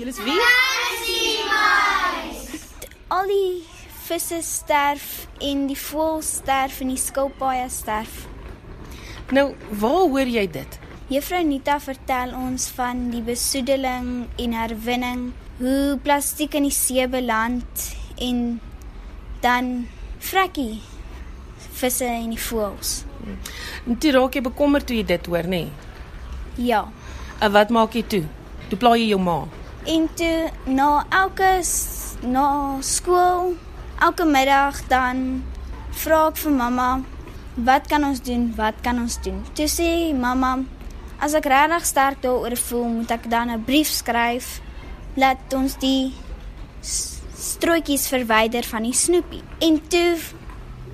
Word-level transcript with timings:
Julle 0.00 0.12
is 0.14 0.20
wie? 0.24 0.34
Al 3.12 3.26
die 3.28 3.64
visse 4.06 4.38
sterf 4.40 5.26
en 5.44 5.66
die 5.68 5.76
voëls 5.76 6.30
sterf 6.38 6.78
en 6.80 6.94
die 6.94 7.02
skilpaaie 7.02 7.66
sterf. 7.68 8.22
Nou, 9.36 9.50
waar 9.82 10.06
hoor 10.14 10.32
jy 10.32 10.46
dit? 10.54 10.78
Juffrou 11.12 11.42
Nita 11.44 11.76
vertel 11.84 12.32
ons 12.32 12.70
van 12.78 13.10
die 13.12 13.20
besoedeling 13.28 14.08
en 14.40 14.56
herwinning, 14.56 15.28
hoe 15.60 16.00
plastiek 16.00 16.56
in 16.56 16.70
die 16.70 16.72
see 16.78 17.04
beland 17.04 17.86
en 18.24 18.42
dan 19.44 19.72
vrekkie 20.32 20.80
visse 21.76 22.08
en 22.08 22.32
die 22.32 22.40
voëls. 22.48 23.02
En 23.84 24.00
toe 24.00 24.16
raak 24.16 24.40
jy 24.40 24.48
bekommerd 24.48 24.88
toe 24.88 24.96
jy 24.96 25.04
dit 25.12 25.28
hoor, 25.28 25.44
nê? 25.44 25.66
Nee? 25.68 26.68
Ja. 26.72 26.86
En 27.36 27.52
wat 27.52 27.68
maak 27.68 28.00
jy 28.00 28.08
toe? 28.08 28.24
Toe 28.72 28.80
pla 28.80 28.96
jy 28.96 29.12
jou 29.12 29.20
ma. 29.20 29.42
En 29.84 30.08
toe 30.14 30.50
na 30.64 31.06
elke 31.08 31.62
na 32.22 32.76
skool, 32.80 33.56
elke 33.98 34.24
middag 34.24 34.76
dan 34.88 35.42
vra 36.02 36.26
ek 36.28 36.36
vir 36.42 36.52
mamma, 36.52 36.90
wat 37.54 37.88
kan 37.88 38.04
ons 38.04 38.20
doen? 38.20 38.50
Wat 38.56 38.76
kan 38.84 39.00
ons 39.00 39.16
doen? 39.24 39.40
Toe 39.56 39.68
sê 39.68 40.12
mamma, 40.12 40.58
as 41.20 41.32
ek 41.36 41.48
regtig 41.48 41.88
sterk 41.88 42.20
daaroor 42.24 42.56
voel, 42.68 42.88
moet 43.00 43.10
ek 43.10 43.30
dan 43.30 43.50
'n 43.50 43.64
brief 43.64 43.88
skryf 43.88 44.60
laat 45.16 45.54
ons 45.54 45.74
die 45.80 46.12
strootjies 46.80 48.08
verwyder 48.08 48.64
van 48.64 48.82
die 48.82 48.92
snoepie. 48.92 49.42
En 49.60 49.80
toe 49.88 50.16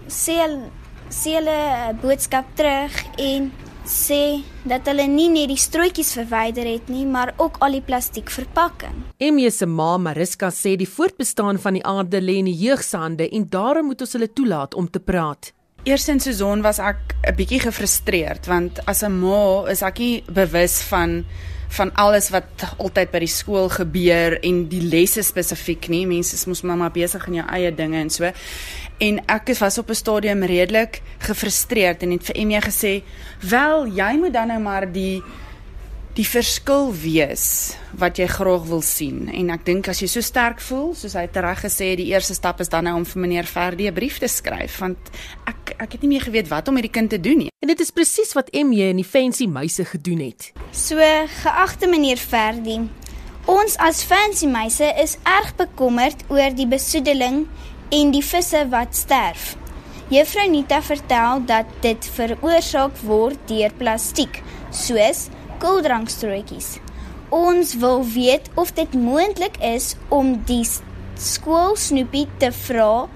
sê 0.08 0.38
hulle 0.42 0.70
sê 1.10 1.38
hulle 1.38 1.58
'n 1.92 1.98
boodskap 2.02 2.46
terug 2.54 2.94
en 3.18 3.52
sê 3.90 4.42
dat 4.66 4.86
hulle 4.90 5.06
nie 5.10 5.28
net 5.32 5.50
die 5.50 5.58
strootjies 5.60 6.12
verwyder 6.18 6.66
het 6.68 6.88
nie, 6.92 7.04
maar 7.06 7.34
ook 7.38 7.58
al 7.64 7.78
die 7.78 7.84
plastiek 7.84 8.30
verpakking. 8.30 9.04
Emmy 9.18 9.48
se 9.50 9.66
ma 9.66 9.96
Mariska 9.98 10.50
sê 10.50 10.76
die 10.76 10.88
voortbestaan 10.90 11.58
van 11.62 11.78
die 11.78 11.84
aarde 11.86 12.20
lê 12.20 12.38
in 12.42 12.50
die 12.50 12.58
jeug 12.66 12.82
se 12.84 12.98
hande 13.00 13.28
en 13.30 13.48
daarom 13.50 13.90
moet 13.90 14.02
ons 14.04 14.16
hulle 14.18 14.32
toelaat 14.32 14.74
om 14.74 14.90
te 14.90 15.00
praat. 15.00 15.52
Eers 15.86 16.08
in 16.10 16.18
seisoen 16.18 16.64
was 16.66 16.80
ek 16.82 17.14
'n 17.30 17.34
bietjie 17.38 17.60
gefrustreerd 17.62 18.46
want 18.50 18.82
as 18.90 19.04
'n 19.06 19.20
ma 19.22 19.70
is 19.70 19.82
ek 19.82 19.98
nie 19.98 20.24
bewus 20.26 20.82
van 20.82 21.24
van 21.68 21.94
alles 21.94 22.30
wat 22.30 22.74
altyd 22.78 23.10
by 23.10 23.18
die 23.18 23.30
skool 23.30 23.68
gebeur 23.68 24.38
en 24.42 24.68
die 24.68 24.82
lesse 24.82 25.22
spesifiek 25.22 25.88
nie. 25.88 26.06
Mense 26.06 26.34
is 26.34 26.46
mos 26.46 26.62
mamma 26.62 26.90
besig 26.90 27.26
in 27.26 27.34
jou 27.34 27.46
eie 27.46 27.74
dinge 27.74 27.98
en 27.98 28.10
so. 28.10 28.32
En 28.98 29.20
ek 29.26 29.54
was 29.58 29.78
op 29.78 29.90
'n 29.90 29.94
stadium 29.94 30.42
redelik 30.42 31.02
gefrustreerd 31.18 32.02
en 32.02 32.10
het 32.10 32.24
vir 32.24 32.36
Emmy 32.36 32.60
gesê, 32.60 33.02
"Wel, 33.40 33.86
jy 33.86 34.16
moet 34.18 34.32
dan 34.32 34.48
nou 34.48 34.60
maar 34.60 34.92
die 34.92 35.22
die 36.16 36.24
verskil 36.24 36.88
wees 36.96 37.76
wat 38.00 38.16
jy 38.16 38.26
graag 38.30 38.64
wil 38.70 38.80
sien. 38.84 39.26
En 39.28 39.50
ek 39.52 39.66
dink 39.66 39.88
as 39.92 40.00
jy 40.00 40.08
so 40.08 40.24
sterk 40.24 40.62
voel, 40.64 40.94
soos 40.96 41.16
hy 41.18 41.26
tereg 41.32 41.60
gesê 41.66 41.90
het, 41.92 42.00
die 42.00 42.08
eerste 42.14 42.36
stap 42.36 42.62
is 42.64 42.72
dan 42.72 42.88
nou 42.88 42.94
om 42.96 43.04
vir 43.04 43.20
meneer 43.20 43.48
Verdie 43.48 43.90
'n 43.90 43.94
brief 43.94 44.18
te 44.18 44.28
skryf 44.28 44.78
want 44.80 44.96
ek 45.46 45.76
ek 45.78 45.92
het 45.92 46.02
nie 46.02 46.16
meer 46.16 46.24
geweet 46.24 46.48
wat 46.48 46.68
om 46.68 46.74
met 46.74 46.88
die 46.88 46.96
kind 46.96 47.10
te 47.10 47.20
doen 47.20 47.38
nie. 47.38 47.50
En 47.60 47.68
dit 47.68 47.80
is 47.80 47.90
presies 47.90 48.32
wat 48.32 48.48
Emmy 48.50 48.80
en 48.88 48.96
die 48.96 49.04
fancy 49.04 49.46
muise 49.46 49.84
gedoen 49.84 50.20
het. 50.20 50.52
So, 50.72 50.96
geagte 51.42 51.86
meneer 51.86 52.16
Verdie, 52.16 52.88
ons 53.44 53.76
as 53.76 54.02
fancy 54.02 54.46
meise 54.46 54.94
is 54.96 55.18
erg 55.24 55.54
bekommerd 55.56 56.24
oor 56.28 56.54
die 56.54 56.66
besoedeling 56.66 57.46
en 57.90 58.10
die 58.10 58.24
visse 58.24 58.68
wat 58.70 58.96
sterf. 58.96 59.56
Juffrou 60.08 60.48
Nita 60.48 60.82
vertel 60.82 61.44
dat 61.46 61.66
dit 61.82 61.98
veroorsaak 62.14 62.96
word 63.02 63.38
deur 63.48 63.72
plastiek, 63.76 64.42
soos 64.70 65.28
koeldrankstrootjies. 65.62 66.76
Ons 67.34 67.74
wil 67.82 68.04
weet 68.14 68.50
of 68.54 68.72
dit 68.72 68.94
moontlik 68.94 69.56
is 69.64 69.94
om 70.08 70.36
die 70.46 70.64
s- 70.64 70.80
skoolsnoepie 71.16 72.26
te 72.38 72.52
vra 72.52 73.06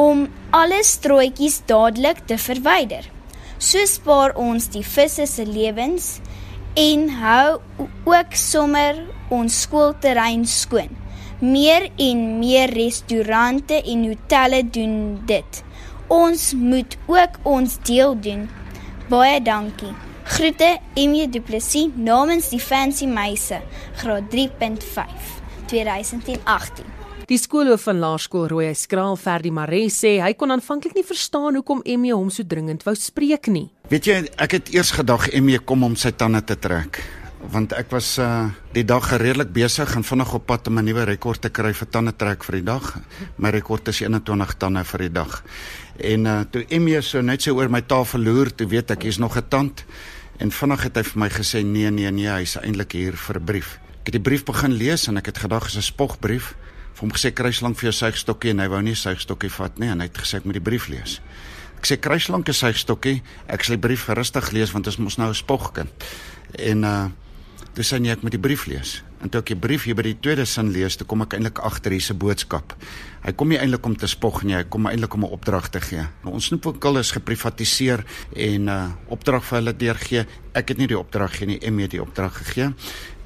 om 0.00 0.28
alle 0.50 0.82
strootjies 0.84 1.60
dadelik 1.66 2.22
te 2.26 2.38
verwyder. 2.38 3.04
So 3.58 3.84
spaar 3.86 4.32
ons 4.40 4.70
die 4.72 4.84
visse 4.86 5.26
se 5.28 5.44
lewens 5.46 6.20
en 6.74 7.08
hou 7.20 7.60
ook 8.08 8.34
sommer 8.38 9.02
ons 9.30 9.60
skoolterrein 9.66 10.46
skoon. 10.46 10.96
Meer 11.40 11.88
en 11.96 12.38
meer 12.38 12.72
restaurante 12.76 13.82
en 13.82 14.06
hotelle 14.08 14.62
doen 14.70 14.94
dit. 15.26 15.62
Ons 16.08 16.52
moet 16.54 16.96
ook 17.06 17.38
ons 17.42 17.78
deel 17.88 18.16
doen. 18.20 18.48
Baie 19.08 19.40
dankie. 19.42 19.92
Groete 20.30 20.78
Emmy 20.94 21.26
Du 21.26 21.40
Plessis 21.42 21.90
namens 21.98 22.52
die 22.52 22.60
Fancy 22.62 23.06
Meise, 23.10 23.58
graad 23.98 24.28
3.5, 24.30 25.30
2018. 25.66 26.86
Die 27.26 27.38
skoolhoof 27.38 27.88
van 27.88 27.98
Laerskool 27.98 28.46
Rooi 28.48 28.68
Skraal 28.78 29.18
Verdie 29.18 29.50
Maree 29.50 29.90
sê 29.90 30.20
hy 30.22 30.30
kon 30.38 30.54
aanvanklik 30.54 30.94
nie 30.94 31.04
verstaan 31.06 31.58
hoekom 31.58 31.82
Emmy 31.82 32.12
hom 32.14 32.30
so 32.30 32.46
dringend 32.46 32.86
wou 32.86 32.94
spreek 32.94 33.50
nie. 33.50 33.72
Weet 33.90 34.06
jy, 34.06 34.20
ek 34.38 34.54
het 34.54 34.70
eers 34.74 34.92
gedag 34.94 35.26
Emmy 35.34 35.58
kom 35.66 35.82
om 35.88 35.96
sy 35.98 36.12
tande 36.14 36.44
te 36.46 36.54
trek. 36.54 37.02
Want 37.50 37.74
ek 37.74 37.90
was 37.90 38.12
uh 38.22 38.52
die 38.70 38.84
dag 38.86 39.08
redelik 39.18 39.50
besig 39.50 39.96
en 39.98 40.06
vinnig 40.06 40.30
op 40.36 40.46
pad 40.46 40.70
om 40.70 40.78
'n 40.78 40.84
nuwe 40.84 41.08
rekord 41.10 41.42
te 41.42 41.50
kry 41.50 41.72
vir 41.74 41.88
tande 41.90 42.12
trek 42.14 42.44
vir 42.44 42.60
die 42.60 42.66
dag. 42.70 43.00
My 43.38 43.50
rekord 43.50 43.88
is 43.88 44.00
21 44.00 44.54
tande 44.54 44.84
vir 44.84 45.00
die 45.08 45.12
dag. 45.12 45.42
En 45.98 46.26
uh 46.26 46.44
toe 46.44 46.64
Emmy 46.70 47.00
so 47.00 47.20
net 47.20 47.42
so 47.42 47.56
oor 47.56 47.68
my 47.68 47.80
tafel 47.80 48.20
loer, 48.20 48.54
toe 48.54 48.66
weet 48.66 48.90
ek 48.90 49.02
hier's 49.02 49.18
nog 49.18 49.36
'n 49.36 49.48
tand. 49.48 49.84
En 50.40 50.48
vinnig 50.48 50.82
het 50.86 50.96
hy 50.96 51.02
vir 51.04 51.18
my 51.20 51.26
gesê 51.28 51.60
nee 51.66 51.90
nee 51.92 52.10
nee, 52.10 52.28
hy's 52.32 52.56
eintlik 52.56 52.94
hier 52.96 53.16
vir 53.16 53.36
'n 53.36 53.44
brief. 53.44 53.78
Ek 54.00 54.08
het 54.08 54.16
die 54.16 54.24
brief 54.24 54.44
begin 54.44 54.72
lees 54.72 55.06
en 55.08 55.16
ek 55.16 55.26
het 55.26 55.38
gedag 55.38 55.66
is 55.66 55.76
'n 55.76 55.82
spogbrief. 55.82 56.54
Vir 56.94 57.00
hom 57.00 57.12
gesê 57.12 57.32
kruislank 57.32 57.76
vir 57.76 57.90
jou 57.90 57.92
suigstokkie 57.92 58.50
en 58.50 58.58
hy 58.58 58.68
wou 58.68 58.80
nie 58.82 58.94
suigstokkie 58.94 59.50
vat 59.50 59.78
nie 59.78 59.88
en 59.88 60.00
hy 60.00 60.06
het 60.06 60.18
gesê 60.18 60.36
ek 60.36 60.44
moet 60.44 60.54
die 60.54 60.68
brief 60.70 60.88
lees. 60.88 61.20
Ek 61.76 61.86
sê 61.86 62.00
kruislank 62.00 62.48
is 62.48 62.58
suigstokkie. 62.58 63.22
Ek 63.48 63.64
sal 63.64 63.76
die 63.76 63.86
brief 63.88 64.08
rustig 64.08 64.50
lees 64.52 64.72
want 64.72 64.86
is 64.86 64.96
mos 64.96 65.18
nou 65.18 65.28
'n 65.28 65.34
spogkind. 65.34 65.90
En 66.58 66.84
uh 66.84 67.08
toe 67.74 67.84
sê 67.84 67.96
hy 67.96 68.00
nee, 68.00 68.12
ek 68.12 68.22
moet 68.22 68.32
die 68.32 68.40
brief 68.40 68.66
lees. 68.66 69.02
En 69.20 69.28
toe 69.28 69.42
ek 69.42 69.50
die 69.52 69.58
brief 69.60 69.84
hier 69.84 69.96
by 69.98 70.04
die 70.06 70.16
tweede 70.16 70.46
sin 70.48 70.70
lees, 70.72 70.96
toe 70.96 71.04
kom 71.08 71.20
ek 71.26 71.34
eintlik 71.36 71.60
agter 71.66 71.92
hierse 71.92 72.16
boodskap. 72.16 72.72
Hy 73.20 73.34
kom 73.36 73.50
nie 73.52 73.58
eintlik 73.60 73.84
om 73.84 73.96
te 74.00 74.08
spog 74.08 74.40
nie, 74.48 74.54
hy 74.56 74.64
kom 74.72 74.88
eintlik 74.88 75.12
om 75.14 75.26
'n 75.26 75.34
opdrag 75.36 75.68
te 75.68 75.80
gee. 75.80 76.06
Nou, 76.24 76.32
ons 76.40 76.46
snoepwinkel 76.48 76.98
is 76.98 77.12
geprivatiseer 77.12 78.04
en 78.34 78.68
uh 78.68 78.88
opdrag 79.12 79.44
vir 79.44 79.58
hulle 79.58 79.76
deurgee. 79.76 80.26
Ek 80.54 80.68
het 80.68 80.78
nie 80.78 80.88
die 80.88 80.98
opdrag 80.98 81.32
gegee 81.32 81.46
nie, 81.46 81.60
Emmy 81.60 81.82
het 81.82 81.90
die 81.90 82.02
opdrag 82.02 82.32
gegee. 82.32 82.72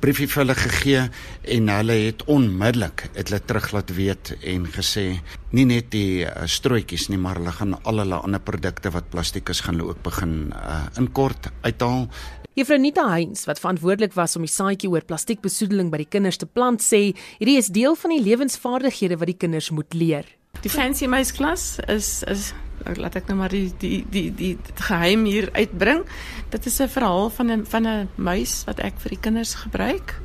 Briefie 0.00 0.26
vir 0.26 0.42
hulle 0.42 0.54
gegee 0.54 1.10
en 1.42 1.68
hulle 1.68 1.92
het 1.92 2.24
onmiddellik 2.26 3.08
het 3.14 3.28
hulle 3.28 3.40
terug 3.40 3.72
laat 3.72 3.90
weet 3.94 4.36
en 4.42 4.66
gesê 4.66 5.20
nie 5.52 5.64
net 5.64 5.90
die 5.90 6.26
uh, 6.26 6.44
strootjies 6.46 7.08
nie, 7.08 7.18
maar 7.18 7.36
hulle 7.36 7.52
gaan 7.52 7.78
al 7.84 7.98
hulle 7.98 8.18
ander 8.18 8.40
produkte 8.40 8.90
wat 8.90 9.10
plastiek 9.10 9.48
is 9.48 9.60
gaan 9.60 9.78
hulle 9.78 9.94
ook 9.94 10.02
begin 10.02 10.52
uh 10.52 10.90
inkort, 10.98 11.52
uithaal 11.62 12.10
Juffrou 12.54 12.76
Nita 12.78 13.02
Heinz, 13.10 13.48
wat 13.48 13.58
verantwoordelik 13.58 14.12
was 14.14 14.36
om 14.38 14.44
die 14.46 14.52
saadjie 14.52 14.86
oor 14.86 15.02
plastiekbesoedeling 15.02 15.83
by 15.90 15.98
die 16.02 16.10
kinders 16.10 16.36
te 16.36 16.46
plant, 16.46 16.82
sê 16.82 17.14
hierdie 17.38 17.58
is 17.58 17.68
deel 17.68 17.94
van 17.94 18.10
die 18.10 18.22
lewensvaardighede 18.22 19.18
wat 19.18 19.26
die 19.26 19.38
kinders 19.38 19.70
moet 19.70 19.94
leer. 19.94 20.24
Die 20.62 20.70
fancy 20.70 21.06
meisklas 21.06 21.78
is 21.88 22.22
is 22.30 22.52
laat 22.96 23.16
ek 23.16 23.28
nou 23.28 23.38
maar 23.38 23.52
die 23.52 23.72
die 23.80 24.04
die 24.10 24.28
die, 24.34 24.54
die 24.56 24.82
geheim 24.82 25.24
hier 25.24 25.48
uitbring. 25.52 26.04
Dit 26.50 26.66
is 26.66 26.80
'n 26.80 26.88
verhaal 26.88 27.30
van 27.30 27.50
'n 27.50 27.66
van 27.66 27.86
'n 27.86 28.08
muis 28.16 28.64
wat 28.66 28.80
ek 28.80 28.94
vir 28.98 29.10
die 29.10 29.20
kinders 29.20 29.54
gebruik 29.54 30.20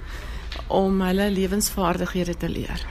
om 0.68 1.02
hulle 1.02 1.30
lewensvaardighede 1.32 2.38
te 2.38 2.50
leer. 2.50 2.86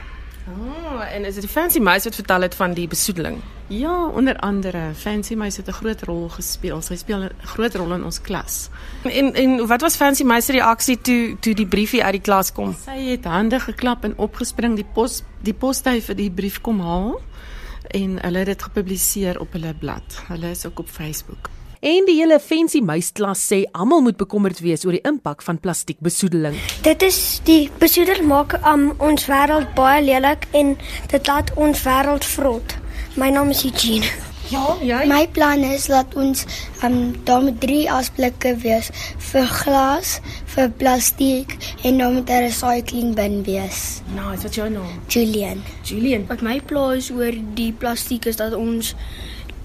Oh, 0.99 1.05
en 1.15 1.23
is 1.23 1.37
dit 1.37 1.45
die 1.45 1.51
fancy 1.51 1.79
muis 1.79 2.03
wat 2.03 2.15
vertel 2.17 2.43
het 2.43 2.55
van 2.59 2.73
die 2.75 2.87
besoedeling? 2.91 3.37
Ja, 3.71 3.93
onder 4.19 4.35
andere 4.43 4.81
fancy 4.99 5.35
muis 5.39 5.57
het 5.57 5.67
'n 5.67 5.77
groot 5.77 6.01
rol 6.03 6.29
gespeel. 6.29 6.81
Sy 6.81 6.95
speel 6.95 7.23
'n 7.23 7.31
groot 7.43 7.75
rol 7.75 7.93
in 7.93 8.03
ons 8.03 8.21
klas. 8.21 8.69
En 9.03 9.33
en 9.33 9.67
wat 9.67 9.81
was 9.81 9.95
fancy 9.95 10.23
muis 10.23 10.45
se 10.45 10.51
reaksie 10.51 11.01
toe 11.01 11.37
toe 11.39 11.53
die 11.53 11.67
briefie 11.67 12.03
uit 12.03 12.11
die 12.11 12.21
klas 12.21 12.51
kom? 12.51 12.75
Sy 12.85 12.99
het 13.09 13.23
hande 13.23 13.59
geklap 13.59 14.03
en 14.03 14.17
opgespring 14.17 14.75
die 14.75 14.87
pos 14.93 15.23
die 15.41 15.53
posduif 15.53 16.05
vir 16.05 16.15
die 16.15 16.31
brief 16.31 16.61
kom 16.61 16.79
haal 16.79 17.21
en 17.87 18.21
hulle 18.21 18.37
het 18.37 18.47
dit 18.47 18.63
gepubliseer 18.63 19.39
op 19.39 19.51
hulle 19.51 19.73
blad. 19.73 20.23
Hulle 20.27 20.49
is 20.49 20.65
ook 20.65 20.79
op 20.79 20.89
Facebook. 20.89 21.49
En 21.79 22.03
die 22.03 22.17
hele 22.17 22.41
fancy 22.43 22.81
muisklas 22.83 23.39
sê 23.47 23.61
almal 23.71 24.01
moet 24.03 24.17
bekommerd 24.19 24.57
wees 24.59 24.81
oor 24.83 24.97
die 24.97 25.05
impak 25.07 25.39
van 25.45 25.61
plastiekbesoedeling. 25.63 26.57
Dit 26.83 27.05
is 27.07 27.19
die 27.47 27.69
besoedel 27.79 28.19
maak 28.27 28.57
um, 28.67 28.89
ons 28.99 29.29
wêreld 29.31 29.71
baie 29.77 30.01
lelik 30.03 30.43
en 30.59 30.73
dit 31.13 31.31
laat 31.31 31.53
ons 31.55 31.83
wêreld 31.85 32.27
vrot. 32.33 32.75
My 33.15 33.29
naam 33.31 33.53
is 33.55 33.63
Eugene. 33.63 34.11
Ja, 34.51 34.75
ja. 34.83 34.99
My 35.07 35.23
plan 35.31 35.63
is 35.63 35.87
dat 35.87 36.17
ons 36.19 36.43
um 36.83 37.15
daar 37.23 37.47
moet 37.47 37.61
drie 37.63 37.87
asblikke 37.87 38.57
wees 38.59 38.91
vir 39.29 39.47
glas, 39.61 40.17
vir 40.51 40.75
plastiek 40.83 41.55
en 41.87 42.03
dan 42.03 42.19
moet 42.19 42.27
'n 42.29 42.43
recycling 42.49 43.15
bin 43.15 43.43
wees. 43.47 44.01
Nice, 44.11 44.43
wat 44.43 44.55
jou 44.55 44.69
naam? 44.69 44.99
Julian. 45.07 45.63
Julian. 45.83 46.27
Wat 46.27 46.41
my 46.41 46.59
pla 46.59 46.91
is 46.99 47.11
oor 47.11 47.31
die 47.53 47.71
plastiek 47.71 48.25
is 48.25 48.35
dat 48.35 48.53
ons 48.53 48.95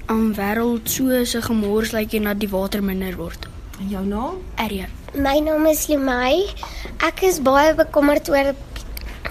aan 0.06 0.34
wêreld 0.34 0.88
so 0.88 1.04
'n 1.08 1.42
gemors 1.42 1.92
lyk 1.92 2.12
en 2.12 2.24
dat 2.24 2.40
die 2.40 2.48
water 2.48 2.82
minder 2.82 3.16
word. 3.16 3.46
En 3.80 3.88
jou 3.88 4.06
naam? 4.06 4.36
Ariel. 4.54 4.92
My 5.14 5.38
naam 5.38 5.66
is 5.66 5.86
Lemay. 5.86 6.46
Ek 6.98 7.22
is 7.22 7.40
baie 7.42 7.74
bekommerd 7.74 8.28
oor 8.28 8.54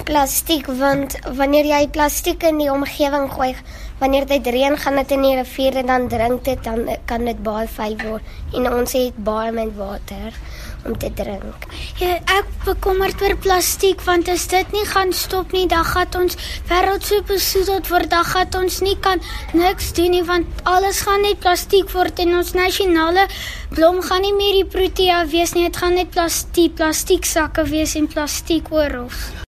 plastiek 0.06 0.68
want 0.80 1.16
wanneer 1.38 1.68
jy 1.68 1.88
plastiek 1.96 2.44
in 2.48 2.60
die 2.62 2.70
omgewing 2.72 3.30
gooi, 3.32 3.54
wanneer 4.00 4.26
dit 4.28 4.48
reën 4.56 4.76
gaan 4.78 5.00
dit 5.00 5.14
in 5.16 5.24
die 5.24 5.36
rivier 5.40 5.78
en 5.82 5.92
dan 5.92 6.08
drink 6.12 6.44
dit 6.48 6.64
dan 6.66 6.88
kan 7.10 7.26
dit 7.28 7.40
baie 7.46 7.68
vuil 7.78 7.96
word 8.04 8.58
en 8.60 8.68
ons 8.72 8.96
het 8.98 9.20
baie 9.28 9.52
min 9.56 9.72
water 9.78 10.36
om 10.86 10.98
te 11.00 11.10
drink. 11.16 11.68
Ja, 12.00 12.18
ek 12.38 12.50
bekommerd 12.66 13.22
oor 13.24 13.36
plastiek 13.44 14.02
want 14.08 14.28
as 14.32 14.48
dit 14.52 14.74
nie 14.76 14.86
gaan 14.90 15.14
stop 15.16 15.54
nie, 15.56 15.66
dan 15.72 15.86
gaan 15.88 16.18
ons 16.20 16.36
wêreld 16.72 17.08
so 17.08 17.24
besoedeld 17.30 17.88
word, 17.92 18.10
dan 18.12 18.28
gaan 18.28 18.60
ons 18.64 18.82
nie 18.84 18.98
kan 19.00 19.24
niks 19.56 19.94
doen 19.98 20.12
nie 20.18 20.24
want 20.28 20.66
alles 20.70 21.04
gaan 21.08 21.24
net 21.24 21.40
plastiek 21.44 21.92
word 21.96 22.20
en 22.24 22.36
ons 22.42 22.56
nasionale 22.58 23.28
blom 23.72 24.02
gaan 24.04 24.26
nie 24.28 24.36
meer 24.36 24.60
die 24.62 24.70
protea 24.76 25.24
wees 25.32 25.56
nie, 25.56 25.70
dit 25.70 25.80
gaan 25.80 25.96
net 26.00 26.12
plastiek, 26.14 26.76
plastiek 26.78 27.26
sakke 27.26 27.66
wees 27.72 27.96
en 28.00 28.12
plastiek 28.12 28.68
oral. 28.74 29.10